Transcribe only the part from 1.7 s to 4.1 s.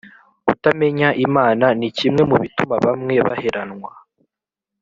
ni kimwe mu bituma bamwe baheranwa